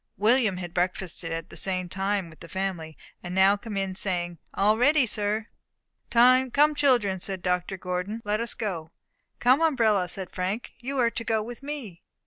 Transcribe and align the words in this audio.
William 0.17 0.57
had 0.57 0.73
breakfasted 0.73 1.31
at 1.31 1.51
the 1.51 1.55
same 1.55 1.87
time 1.87 2.27
with 2.27 2.39
the 2.39 2.49
family, 2.49 2.97
and 3.21 3.35
now 3.35 3.55
came 3.55 3.77
in, 3.77 3.93
saying, 3.93 4.39
"All 4.55 4.75
ready, 4.75 5.05
sir." 5.05 5.45
"Come, 6.09 6.49
children," 6.73 7.19
said 7.19 7.43
Dr. 7.43 7.77
Gordon, 7.77 8.19
"let 8.25 8.39
us 8.41 8.55
go." 8.55 8.89
"Come, 9.37 9.61
umbrella," 9.61 10.09
said 10.09 10.31
Frank, 10.31 10.71
"you 10.79 10.97
are 10.97 11.11
to 11.11 11.23
go 11.23 11.43
with 11.43 11.61
me." 11.61 12.01